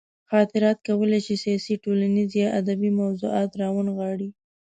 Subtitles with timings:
[0.31, 4.29] خاطرات کولی شي سیاسي، ټولنیز یا ادبي موضوعات راونغاړي.